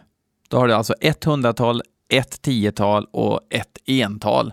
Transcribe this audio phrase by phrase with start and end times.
[0.48, 1.82] Då har du alltså ett hundratal,
[2.12, 4.52] ett tiotal och ett ental.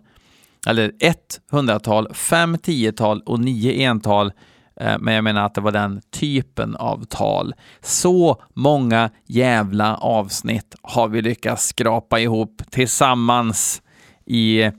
[0.68, 4.31] Eller ett hundratal, fem tiotal och nio ental.
[4.79, 7.53] Eh, men jag menar att det var den typen av tal.
[7.81, 13.81] Så många jävla avsnitt har vi lyckats skrapa ihop tillsammans
[14.25, 14.71] i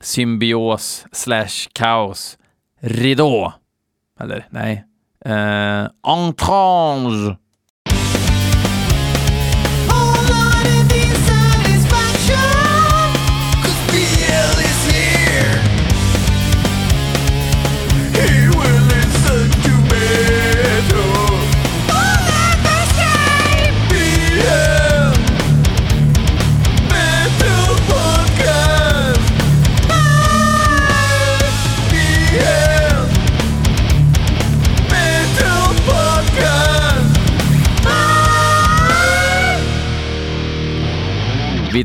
[0.00, 2.38] symbios slash kaos.
[2.80, 3.52] Ridå.
[4.20, 4.84] Eller nej.
[5.24, 7.36] Eh, entrange.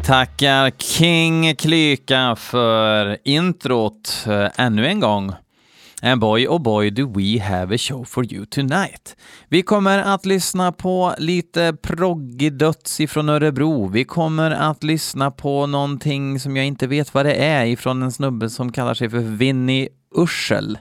[0.03, 5.31] Tackar King Klyka för introt eh, ännu en gång.
[6.01, 9.15] And boy, oh boy, do we have a show for you tonight.
[9.49, 13.87] Vi kommer att lyssna på lite proggig döds ifrån Örebro.
[13.87, 18.11] Vi kommer att lyssna på någonting som jag inte vet vad det är ifrån en
[18.11, 20.77] snubbe som kallar sig för Vinnie Ursel.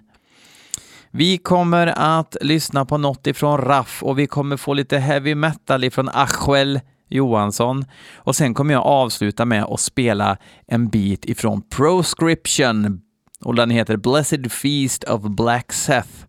[1.10, 5.84] Vi kommer att lyssna på något ifrån Raff och vi kommer få lite heavy metal
[5.84, 6.80] ifrån Achuel
[7.12, 7.84] Johansson.
[8.16, 13.00] Och sen kommer jag avsluta med att spela en bit ifrån Proscription
[13.44, 16.26] och den heter Blessed Feast of Black Seth.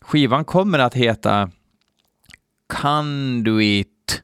[0.00, 1.50] Skivan kommer att heta
[2.66, 4.22] Conduit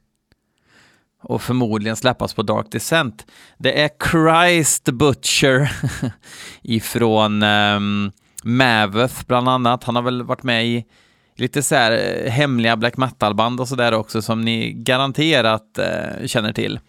[1.23, 3.25] och förmodligen släppas på Dark Descent.
[3.57, 5.71] Det är Christ Butcher
[6.61, 8.11] ifrån ehm, um,
[8.43, 9.83] Maveth bland annat.
[9.83, 10.85] Han har väl varit med i
[11.35, 16.53] lite så här eh, hemliga black metal-band och sådär också som ni garanterat eh, känner
[16.53, 16.79] till.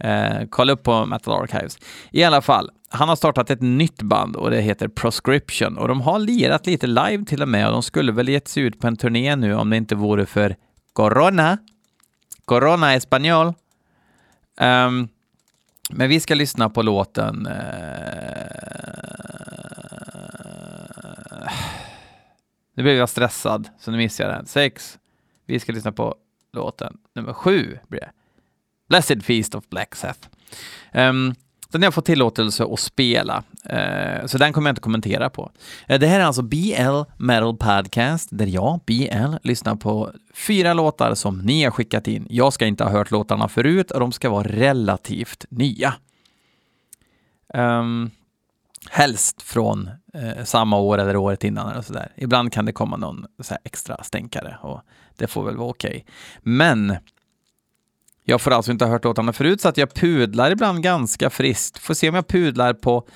[0.00, 1.78] Eh, kolla upp på Metal Archives.
[2.10, 6.00] I alla fall, han har startat ett nytt band och det heter Proscription och de
[6.00, 8.86] har lirat lite live till och med och de skulle väl gett sig ut på
[8.86, 10.56] en turné nu om det inte vore för
[10.92, 11.58] Corona.
[12.44, 13.46] Corona Espanol.
[13.46, 13.54] Um,
[14.58, 15.08] ehm,
[15.90, 17.54] men vi ska lyssna på låten uh
[22.74, 24.46] nu blev jag stressad, så nu missade jag den.
[24.46, 24.98] Sex.
[25.46, 26.14] Vi ska lyssna på
[26.52, 27.78] låten nummer sju.
[27.88, 28.10] Blir det.
[28.88, 30.28] Blessed Feast of Black Seth.
[30.92, 31.34] Ehm, um,
[31.70, 33.42] den har jag fått tillåtelse att spela,
[33.72, 35.50] uh, så den kommer jag inte kommentera på.
[35.90, 41.14] Uh, det här är alltså BL Metal Podcast, där jag, BL, lyssnar på fyra låtar
[41.14, 42.26] som ni har skickat in.
[42.30, 45.94] Jag ska inte ha hört låtarna förut och de ska vara relativt nya.
[47.54, 48.10] Um,
[48.90, 52.12] helst från eh, samma år eller året innan eller sådär.
[52.16, 54.80] Ibland kan det komma någon så extra stänkare och
[55.16, 55.90] det får väl vara okej.
[55.90, 56.02] Okay.
[56.42, 56.96] Men
[58.24, 61.78] jag får alltså inte ha hört låtarna förut så att jag pudlar ibland ganska friskt.
[61.78, 63.06] Får se om jag pudlar på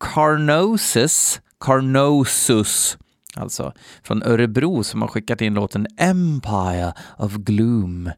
[0.00, 2.98] Carnosus, Carnosus,
[3.36, 8.10] alltså från Örebro som har skickat in låten Empire of Gloom.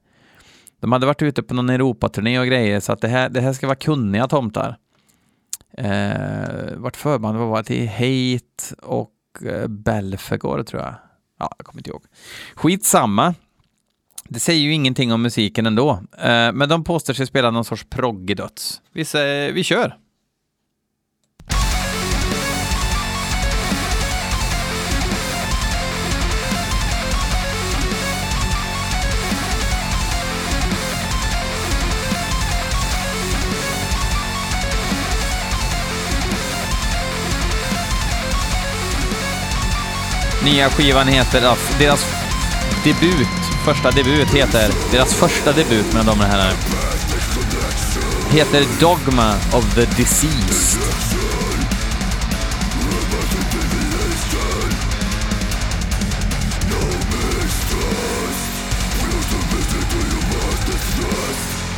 [0.81, 3.53] De hade varit ute på någon Europaturné och grejer så att det här, det här
[3.53, 4.77] ska vara kunniga tomtar.
[5.79, 9.13] Eh, vart förband var till Hate och
[9.47, 10.95] eh, Belfegor tror jag.
[11.39, 12.05] Ja, jag kommer inte ihåg.
[12.55, 13.35] Skitsamma.
[14.29, 15.91] Det säger ju ingenting om musiken ändå.
[16.19, 18.83] Eh, men de påstår sig spela någon sorts proggedöds.
[18.93, 19.05] Vi,
[19.55, 19.97] vi kör!
[40.45, 42.07] Nya skivan heter, deras
[42.85, 43.29] debut,
[43.65, 46.53] första debut heter, deras första debut mina damer och herrar,
[48.31, 50.81] heter Dogma of the Deceased.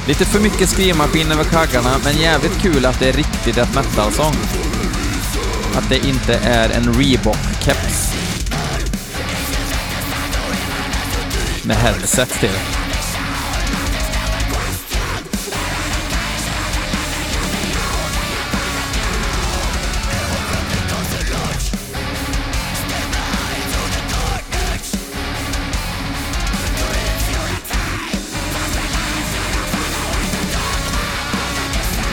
[0.07, 4.35] Lite för mycket skrivmaskin över kaggarna, men jävligt kul att det är riktigt death metal-sång.
[5.75, 8.06] Att det inte är en Reebok-keps.
[11.67, 12.51] Med headset till.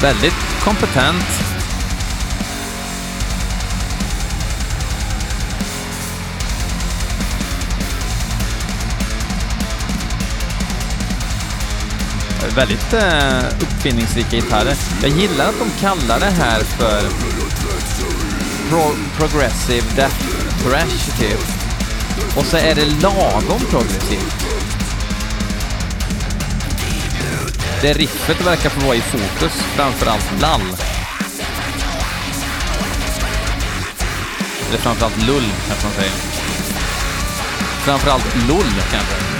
[0.02, 0.34] Väldigt
[0.64, 1.43] kompetent
[12.56, 14.76] väldigt eh, uppfinningsrika gitarrer.
[15.02, 17.02] Jag gillar att de kallar det här för
[18.70, 20.16] pro progressive death
[20.64, 21.40] thrash typ.
[22.38, 24.46] Och så är det lagom progressivt.
[27.82, 30.62] Det riffet verkar få vara i fokus, framförallt lall.
[34.70, 36.14] Eller framförallt lull, kanske man säger.
[37.86, 39.33] Framförallt lull, kanske.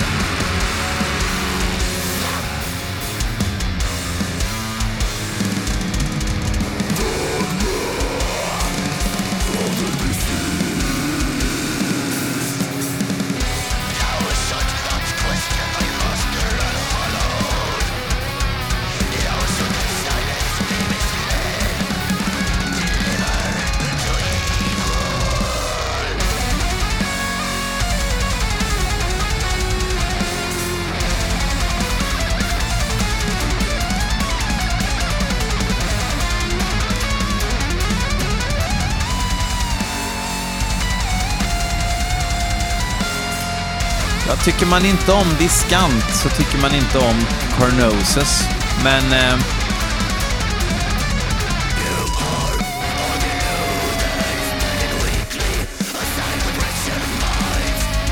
[44.64, 47.16] Tycker man inte om diskant så tycker man inte om
[47.58, 48.44] Carnosus.
[48.84, 49.14] Men...
[49.14, 49.40] Eh,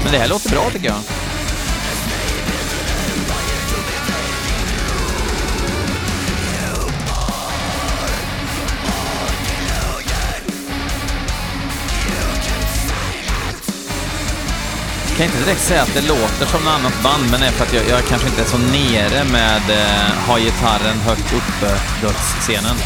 [0.04, 1.21] men det här låter bra tycker jag.
[15.22, 17.66] Kan inte direkt säga att det låter som något annat band, men det är för
[17.66, 22.78] att jag, jag kanske inte är så nere med eh, ha gitarren högt uppe-dödsscenen.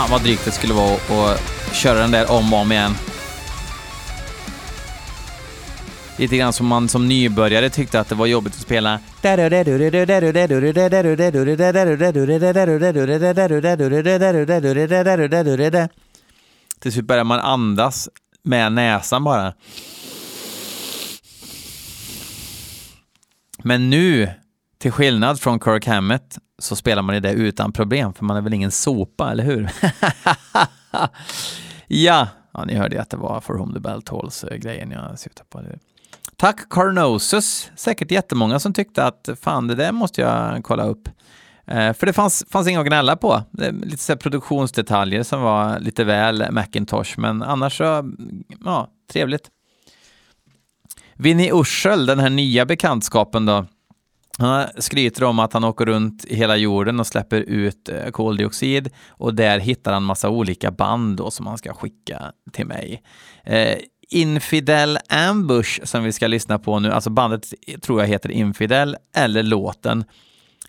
[0.00, 1.40] Fan vad drygt det skulle vara att
[1.74, 2.94] köra den där om och om igen.
[6.16, 9.00] Lite grann som man som nybörjare tyckte att det var jobbigt att spela.
[16.80, 18.08] Till slut börjar man andas
[18.42, 19.52] med näsan bara.
[23.62, 24.30] Men nu,
[24.78, 28.40] till skillnad från Kirk Hammett, så spelar man i det utan problem, för man är
[28.40, 29.70] väl ingen sopa, eller hur?
[31.86, 32.28] ja.
[32.52, 35.62] ja, ni hörde ju att det var For Whom the Bell Tolls-grejen jag syftade på.
[36.36, 37.70] Tack Carnosus!
[37.76, 41.08] Säkert jättemånga som tyckte att fan, det där måste jag kolla upp.
[41.66, 43.42] Eh, för det fanns, fanns inget att gnälla på.
[43.82, 48.12] Lite så produktionsdetaljer som var lite väl Macintosh, men annars så,
[48.64, 49.50] ja, trevligt.
[51.14, 53.66] Vinnie Ursel, den här nya bekantskapen då,
[54.40, 58.90] han skryter om att han åker runt i hela jorden och släpper ut eh, koldioxid
[59.08, 63.02] och där hittar han massa olika band då som han ska skicka till mig.
[63.44, 63.78] Eh,
[64.10, 69.42] Infidel Ambush som vi ska lyssna på nu, alltså bandet tror jag heter Infidel eller
[69.42, 70.04] låten.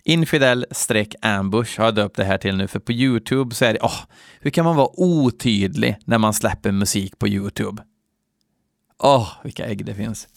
[0.04, 3.88] Infidel-ambush har jag döpt det här till nu, för på YouTube så är det, åh,
[3.88, 4.00] oh,
[4.40, 7.82] hur kan man vara otydlig när man släpper musik på YouTube?
[8.98, 10.28] Åh, oh, vilka ägg det finns.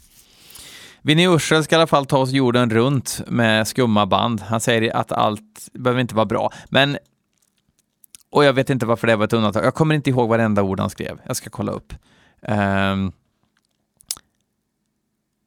[1.06, 4.42] Vinnie Ursel ska i alla fall ta oss jorden runt med skumma band.
[4.42, 6.98] Han säger att allt behöver inte vara bra, men
[8.30, 9.66] och jag vet inte varför det var ett undantag.
[9.66, 11.22] Jag kommer inte ihåg varenda ord han skrev.
[11.26, 11.94] Jag ska kolla upp.
[12.42, 13.12] Um,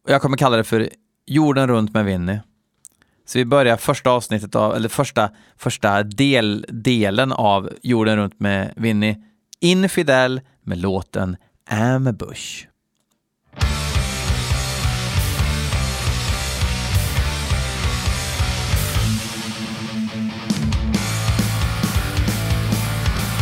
[0.08, 0.90] jag kommer kalla det för
[1.26, 2.40] Jorden runt med Vinnie.
[3.26, 8.72] Så vi börjar första avsnittet av, eller första, första del, delen av Jorden runt med
[8.76, 9.24] Vinnie.
[9.60, 11.36] Infidel med låten
[11.70, 12.66] Ambush.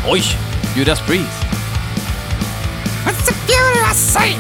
[0.09, 0.37] Oj!
[0.77, 1.27] Judas Priest.
[3.05, 4.37] What's the fury I say?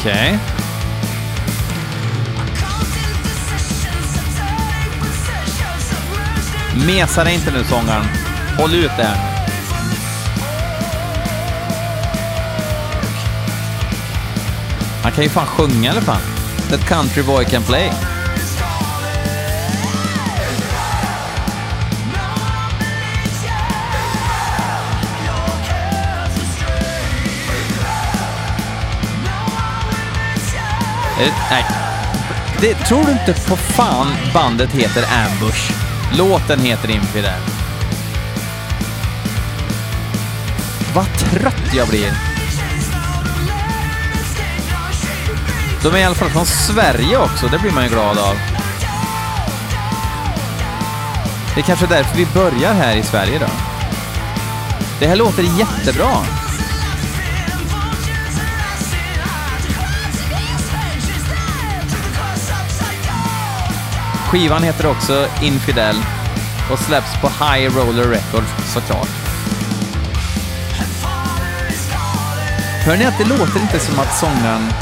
[0.00, 0.59] Okay.
[6.76, 8.04] Mesa dig inte nu sångaren.
[8.58, 9.16] Håll ut där.
[15.02, 16.20] Han kan kan ju fan sjunga i alla fall.
[16.70, 17.86] That country boy can play.
[31.20, 31.64] Eh, nej.
[32.60, 35.89] Det, tror du inte på fan bandet heter Ambush?
[36.12, 37.40] Låten heter Infidel.
[40.94, 42.12] Vad trött jag blir.
[45.82, 48.36] De är i alla fall från Sverige också, det blir man ju glad av.
[51.54, 53.46] Det är kanske därför vi börjar här i Sverige då.
[55.00, 56.39] Det här låter jättebra.
[64.30, 65.96] Skivan heter också Infidel
[66.72, 69.08] och släpps på High Roller Records såklart.
[72.86, 74.72] Hör ni att det låter inte som att sångaren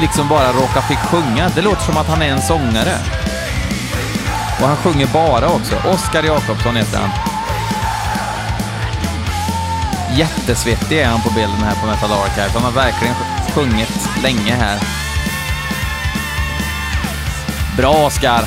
[0.00, 1.48] liksom bara råkar fick sjunga.
[1.54, 2.94] Det låter som att han är en sångare.
[4.60, 5.76] Och han sjunger bara också.
[5.76, 7.10] Oskar Jakobsson heter han.
[10.16, 12.50] Jättesvettig är han på bilden här på Metal Archive.
[12.54, 13.14] Han har verkligen
[13.54, 15.01] sjungit länge här.
[17.76, 18.44] Bra Oskar!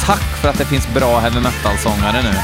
[0.00, 2.34] Tack för att det finns bra heavy metal-sångare nu.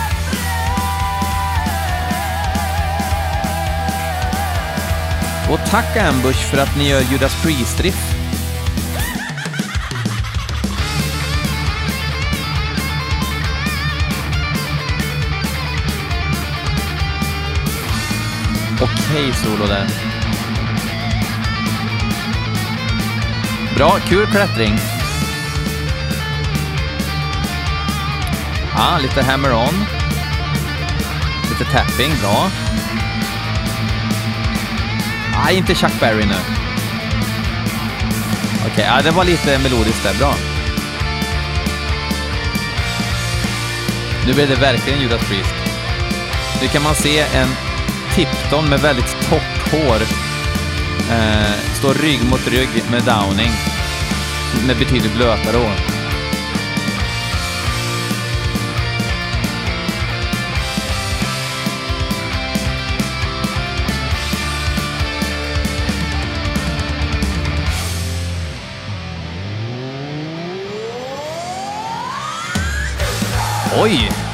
[5.52, 8.14] Och tack Ambush för att ni gör Judas Priest-riff.
[18.82, 19.86] Okej solo där.
[23.76, 25.01] Bra, kul klättring.
[28.84, 29.74] Ah, lite hammer-on.
[31.50, 32.50] Lite tapping, bra.
[35.34, 36.34] Ah, inte Chuck Berry nu.
[38.60, 40.34] Okej, okay, ah, det var lite melodiskt där, bra.
[44.26, 45.54] Nu blir det verkligen Judas Priest.
[46.62, 47.48] Nu kan man se en
[48.14, 50.02] Tipton med väldigt torrt hår.
[51.10, 53.50] Eh, står rygg mot rygg med Downing.
[54.66, 55.91] Med betydligt blötare hår.
[73.80, 73.90] Oj!
[73.90, 74.31] Det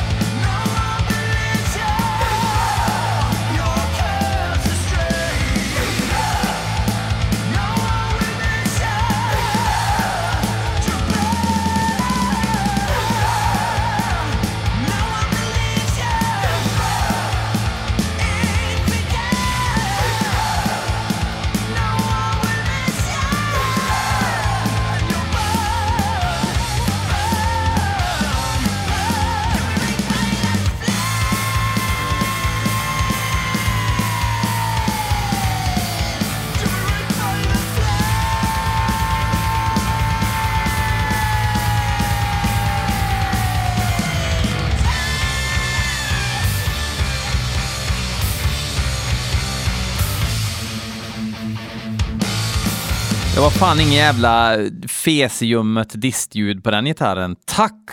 [53.59, 54.57] fan inget jävla
[54.88, 57.37] fesiummet distljud på den gitarren.
[57.45, 57.91] Tack,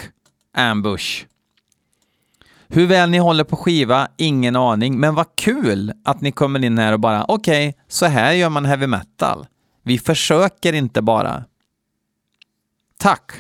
[0.54, 1.26] Ambush!
[2.68, 6.78] Hur väl ni håller på skiva, ingen aning, men vad kul att ni kommer in
[6.78, 9.48] här och bara okej, okay, så här gör man heavy metal.
[9.84, 11.44] Vi försöker inte bara.
[12.98, 13.32] Tack!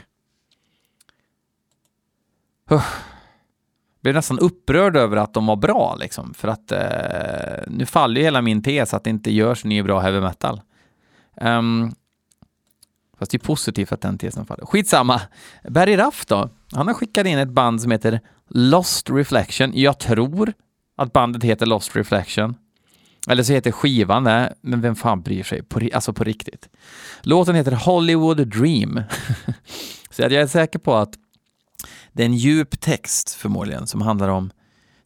[2.69, 2.81] Jag
[4.01, 8.23] Blev nästan upprörd över att de var bra liksom, för att eh, nu faller ju
[8.23, 10.61] hela min tes att det inte görs ny bra heavy metal.
[11.41, 11.95] Um,
[13.19, 14.65] fast det är positivt att den tesen faller.
[14.65, 15.21] Skitsamma.
[15.69, 16.49] Barry Raff då?
[16.71, 18.19] Han har skickat in ett band som heter
[18.49, 19.71] Lost Reflection.
[19.73, 20.53] Jag tror
[20.97, 22.55] att bandet heter Lost Reflection.
[23.27, 25.63] Eller så heter skivan det, men vem fan bryr sig?
[25.63, 26.69] På, alltså på riktigt.
[27.21, 29.01] Låten heter Hollywood Dream.
[30.09, 31.13] så jag är säker på att
[32.13, 34.51] det är en djup text förmodligen som handlar om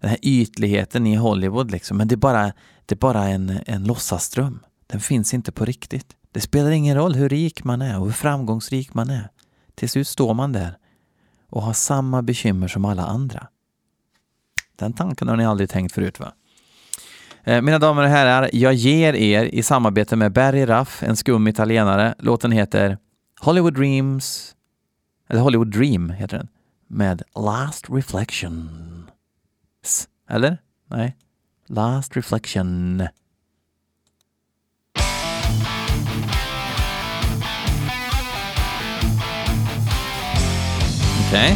[0.01, 1.97] den här ytligheten i Hollywood liksom.
[1.97, 2.53] Men det är bara,
[2.85, 4.59] det är bara en, en låtsasdröm.
[4.87, 6.15] Den finns inte på riktigt.
[6.31, 9.29] Det spelar ingen roll hur rik man är och hur framgångsrik man är.
[9.75, 10.77] Till slut står man där
[11.49, 13.47] och har samma bekymmer som alla andra.
[14.75, 16.33] Den tanken har ni aldrig tänkt förut va?
[17.43, 21.47] Eh, mina damer och herrar, jag ger er i samarbete med Barry Raff, en skum
[21.47, 22.15] italienare.
[22.19, 22.97] Låten heter
[23.39, 24.55] Hollywood Dreams,
[25.29, 26.47] eller Hollywood Dream heter den,
[26.87, 28.69] med Last Reflection.
[30.29, 30.57] Eller?
[30.87, 31.17] Nej.
[31.67, 33.07] Last Reflection.
[41.29, 41.55] Okej.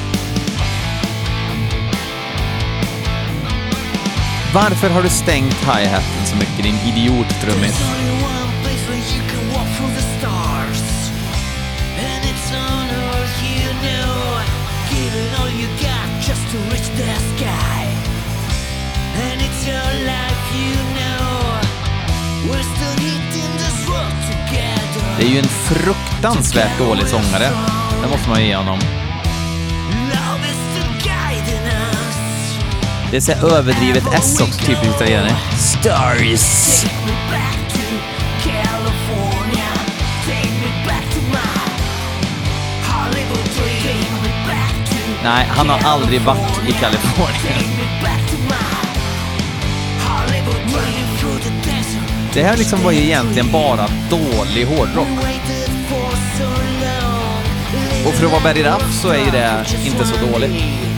[4.53, 7.81] Varför har du stängt hi-haten så mycket, din idiot trummis?
[25.17, 27.49] Det är ju en fruktansvärt dålig sångare.
[28.01, 28.79] Det måste man ju ge honom.
[33.13, 35.35] Det är så här överdrivet S också, typiskt italienare.
[35.59, 36.85] Stars!
[45.23, 47.63] Nej, han har aldrig varit i Kalifornien.
[52.33, 55.07] Det här liksom var ju egentligen bara dålig hårdrock.
[58.05, 60.92] Och för att vara Barry Ruff så är ju det inte så dåligt.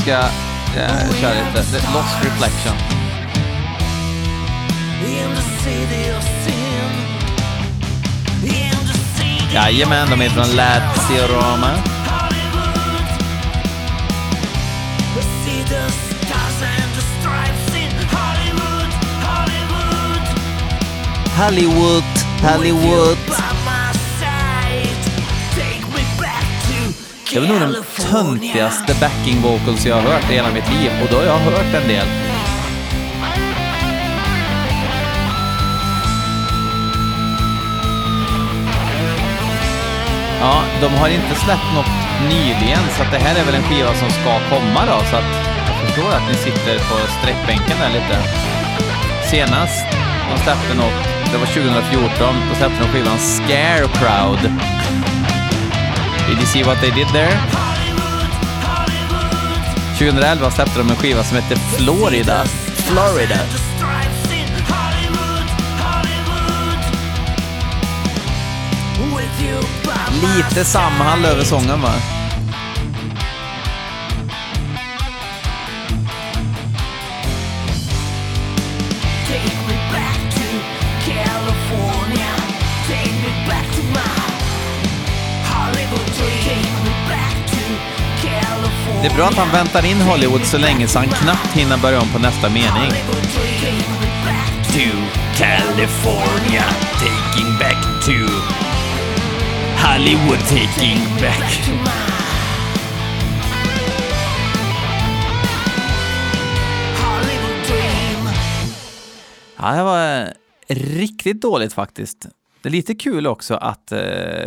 [0.00, 0.24] Ska jag
[0.76, 2.76] eh, köra lite The Lost Reflection.
[5.06, 6.90] In the city of sin.
[8.42, 11.74] In the city Jajamän, de är från Lazio Roma.
[21.36, 22.04] Hollywood.
[22.42, 23.49] We
[27.32, 31.08] Det var nog de töntigaste backing vocals jag har hört i hela mitt liv och
[31.10, 32.06] då har jag hört en del.
[40.40, 41.94] Ja, de har inte släppt något
[42.28, 45.30] nyligen så att det här är väl en skiva som ska komma då så att
[45.68, 48.16] jag förstår att ni sitter på sträckbänken där lite.
[49.30, 49.86] Senast
[50.30, 51.00] de släppte något,
[51.32, 54.42] det var 2014, då släppte de skivan ScareCrowd.
[56.30, 57.40] Did you see what they did there?
[59.98, 62.44] 2011 släppte de en skiva som hette Florida.
[62.76, 63.36] Florida.
[70.22, 72.19] Lite samhall över sången va?
[89.02, 92.00] Det är bra att han väntar in Hollywood så länge så han knappt hinner börja
[92.00, 92.90] om på nästa mening.
[94.74, 94.88] To
[95.36, 96.64] California,
[97.02, 98.18] taking back to
[99.84, 101.70] Hollywood, taking back.
[109.56, 110.32] Ja, det var
[110.68, 112.26] riktigt dåligt faktiskt.
[112.62, 113.98] Det är lite kul också att eh,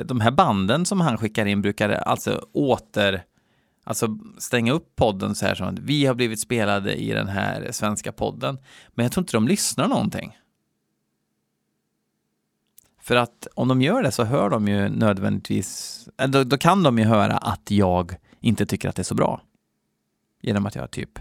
[0.05, 3.23] de här banden som han skickar in brukar alltså åter
[3.83, 7.71] Alltså stänga upp podden så här som att vi har blivit spelade i den här
[7.71, 8.57] svenska podden.
[8.93, 10.37] Men jag tror inte de lyssnar någonting.
[13.01, 16.83] För att om de gör det så hör de ju nödvändigtvis, eh, då, då kan
[16.83, 19.41] de ju höra att jag inte tycker att det är så bra.
[20.41, 21.19] Genom att jag typ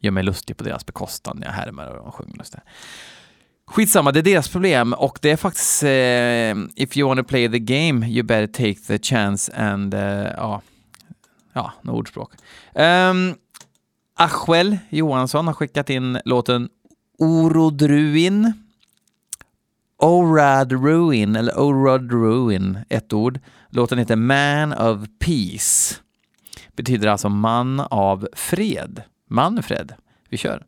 [0.00, 2.62] gör mig lustig på deras bekostnad när jag härmar och de sjunger och så där.
[3.66, 7.58] Skitsamma, det är deras problem och det är faktiskt eh, if you wanna play the
[7.58, 10.00] game you better take the chance and eh,
[10.36, 10.62] ja,
[11.58, 12.32] ja, något ordspråk.
[12.74, 13.34] Ehm, um,
[14.14, 16.68] Achuel Johansson har skickat in låten
[17.18, 18.52] Orodruin
[19.98, 23.40] Orad Ruin, eller Orad Ruin, ett ord.
[23.70, 25.96] Låten heter Man of Peace.
[26.76, 29.02] Betyder alltså man av fred.
[29.26, 29.92] Manfred.
[30.28, 30.64] Vi kör.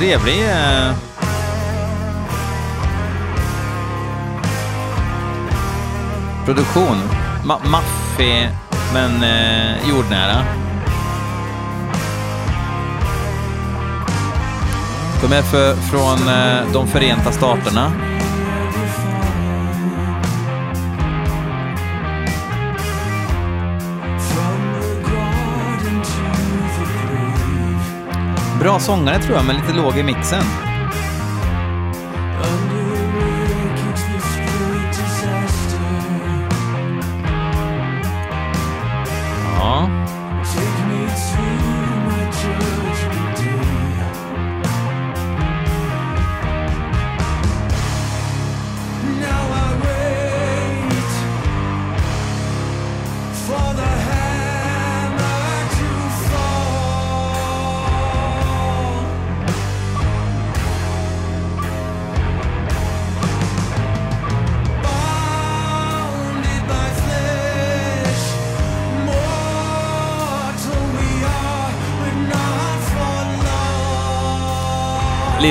[0.00, 0.94] Trevlig eh,
[6.44, 6.96] produktion.
[7.44, 8.48] Ma maffig,
[8.92, 10.44] men eh, jordnära.
[15.22, 18.09] De är för, från eh, de Förenta Staterna.
[28.60, 30.69] Bra sångare tror jag, men lite låg i mixen.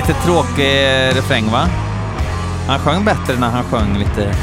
[0.10, 1.70] Lite tråkig eh, refräng va?
[2.68, 4.36] Han sjöng bättre när han sjöng lite...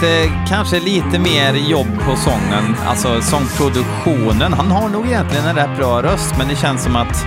[0.00, 4.52] lite, kanske lite mer jobb på sången, alltså sångproduktionen.
[4.52, 7.24] Han har nog egentligen en rätt bra röst, men det känns som att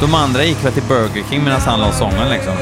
[0.00, 2.52] de andra gick väl till Burger King medan han la sången liksom.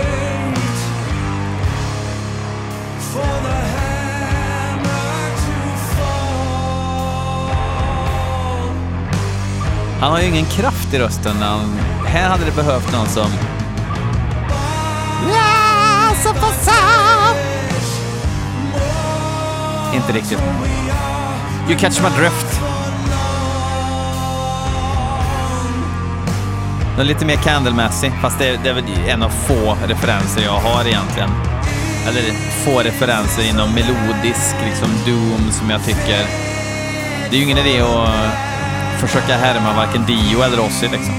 [10.01, 11.37] Han har ju ingen kraft i rösten.
[11.41, 13.58] Han, här hade det behövt någon som...
[20.09, 20.39] Inte riktigt.
[21.69, 22.61] You catch my drift.
[26.91, 30.43] Den är lite mer Candle-mässig, fast det är, det är väl en av få referenser
[30.43, 31.31] jag har egentligen.
[32.09, 32.23] Eller
[32.65, 36.27] få referenser inom melodisk liksom doom som jag tycker...
[37.31, 41.15] Det är ju ingen idé att försöka härma varken Dio eller Ozzy liksom.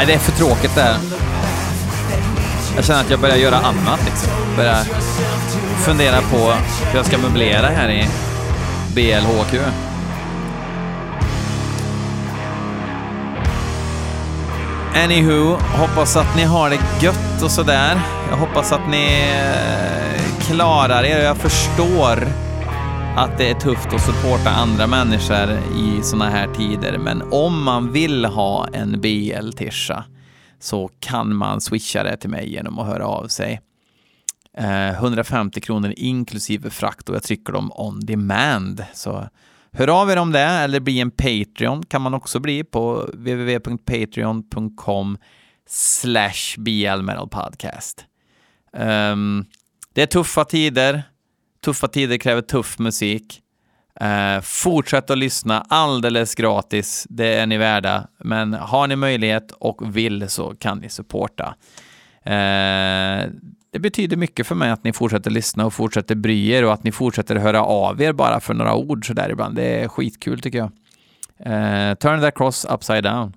[0.00, 0.96] Nej, det är för tråkigt det här.
[2.76, 4.30] Jag känner att jag börjar göra annat liksom.
[4.56, 4.84] Börjar
[5.84, 6.36] fundera på
[6.90, 8.08] hur jag ska möblera här i
[8.94, 9.54] BLHQ.
[15.04, 18.00] Anywho, hoppas att ni har det gött och sådär.
[18.30, 21.18] Jag hoppas att ni eh, klarar er.
[21.18, 22.28] och Jag förstår
[23.16, 27.92] att det är tufft att supporta andra människor i såna här tider, men om man
[27.92, 30.04] vill ha en BL-tisha
[30.58, 33.60] så kan man swisha det till mig genom att höra av sig.
[34.58, 38.84] Eh, 150 kronor inklusive frakt och jag trycker dem on demand.
[38.94, 39.28] Så
[39.72, 45.18] hör av er om det eller bli en Patreon kan man också bli på www.patreon.com
[45.68, 48.04] slash blmetalpodcast.
[48.72, 49.44] Um, ehm,
[49.94, 51.09] det är tuffa tider.
[51.64, 53.42] Tuffa tider kräver tuff musik.
[54.00, 57.06] Eh, fortsätt att lyssna alldeles gratis.
[57.10, 58.08] Det är ni värda.
[58.18, 61.54] Men har ni möjlighet och vill så kan ni supporta.
[62.22, 63.28] Eh,
[63.72, 66.84] det betyder mycket för mig att ni fortsätter lyssna och fortsätter bry er och att
[66.84, 69.56] ni fortsätter höra av er bara för några ord sådär ibland.
[69.56, 70.70] Det är skitkul tycker jag.
[71.38, 73.36] Eh, turn that cross upside down.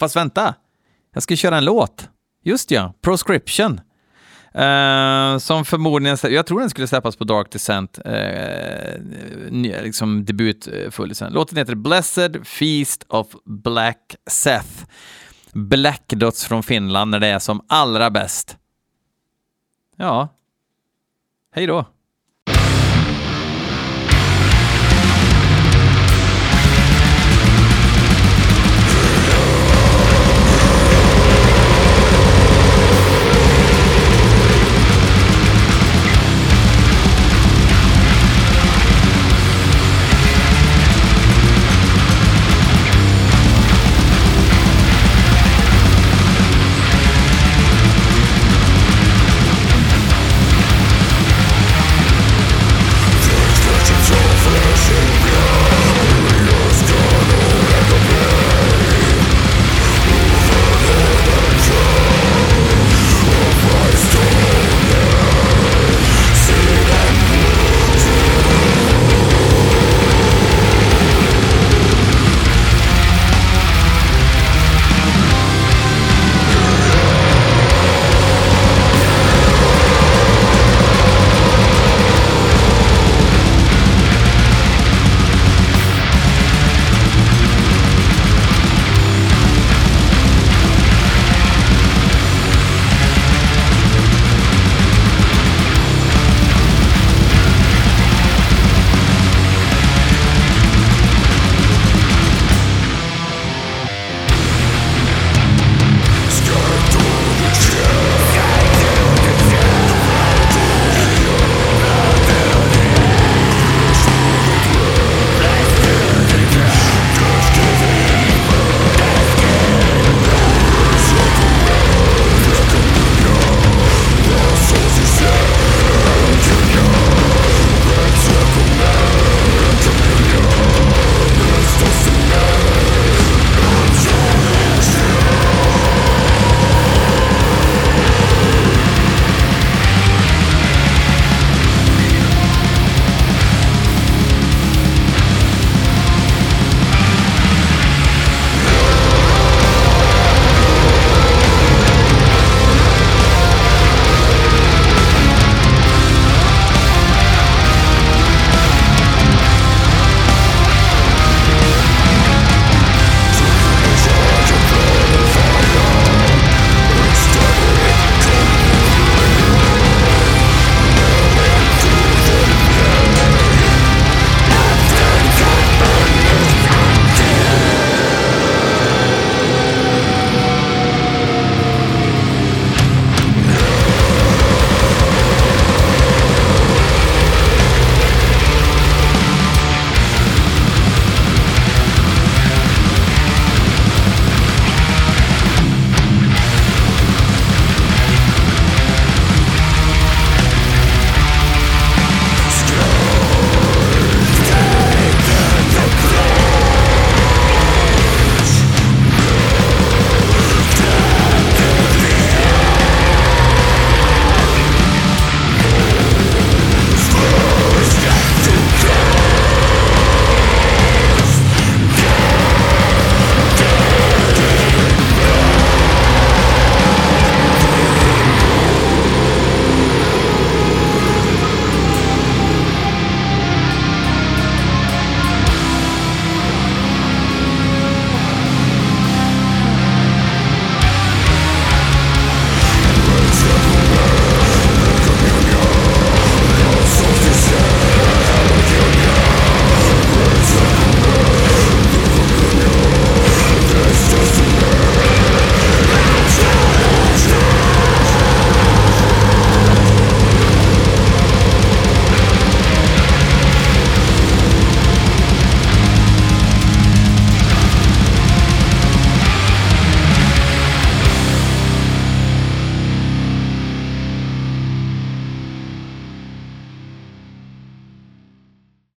[0.00, 0.54] Fast vänta!
[1.14, 2.08] Jag ska köra en låt.
[2.44, 3.80] Just ja, Proscription.
[4.56, 11.32] Uh, som förmodligen, jag tror den skulle släppas på Dark Descent, uh, liksom debutfullisen.
[11.32, 14.84] Låten heter Blessed Feast of Black Seth.
[15.52, 18.56] Black Dots från Finland när det är som allra bäst.
[19.96, 20.28] Ja,
[21.54, 21.84] hej då.